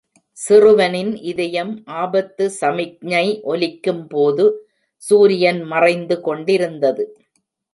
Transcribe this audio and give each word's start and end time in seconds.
சிறுவனின் 0.37 1.11
இதயம் 1.23 1.83
ஆபத்து 1.95 2.45
சமிக்ஞை 2.51 3.41
ஒலிக்கும் 3.43 4.07
போது, 4.07 4.45
சூரியன் 5.03 5.61
மறைந்து 5.63 6.21
கொண்டிருந்தது. 6.21 7.05